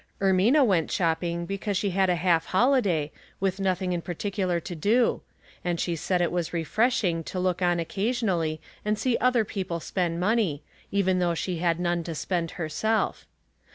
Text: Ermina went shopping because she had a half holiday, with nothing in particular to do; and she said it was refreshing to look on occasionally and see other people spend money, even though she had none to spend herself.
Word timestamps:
Ermina 0.19 0.65
went 0.65 0.89
shopping 0.89 1.45
because 1.45 1.77
she 1.77 1.91
had 1.91 2.09
a 2.09 2.15
half 2.15 2.47
holiday, 2.47 3.11
with 3.39 3.59
nothing 3.59 3.93
in 3.93 4.01
particular 4.01 4.59
to 4.59 4.73
do; 4.73 5.21
and 5.63 5.79
she 5.79 5.95
said 5.95 6.21
it 6.21 6.31
was 6.31 6.51
refreshing 6.53 7.23
to 7.25 7.39
look 7.39 7.61
on 7.61 7.79
occasionally 7.79 8.59
and 8.83 8.97
see 8.97 9.15
other 9.19 9.45
people 9.45 9.79
spend 9.79 10.19
money, 10.19 10.63
even 10.89 11.19
though 11.19 11.35
she 11.35 11.57
had 11.59 11.79
none 11.79 12.03
to 12.03 12.15
spend 12.15 12.49
herself. 12.57 13.27